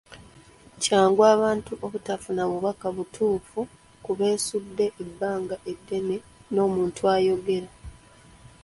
[0.81, 3.59] Kyangu abantu obutafuna bubaka butuufu
[4.03, 6.17] ku beesudde ebbanga eddene
[6.53, 7.69] n’omuntu ayogera.